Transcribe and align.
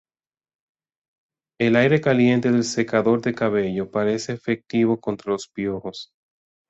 El 1.59 1.75
aire 1.75 2.01
caliente 2.01 2.51
del 2.51 2.63
secador 2.63 3.21
de 3.21 3.35
cabello 3.35 3.91
parece 3.91 4.33
efectivo 4.33 4.99
contra 4.99 5.31
los 5.33 5.47
piojos. 5.47 6.09